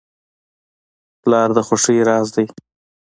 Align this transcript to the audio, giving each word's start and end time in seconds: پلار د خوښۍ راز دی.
پلار 1.21 1.49
د 1.55 1.57
خوښۍ 1.67 1.99
راز 2.09 2.27
دی. 2.35 2.45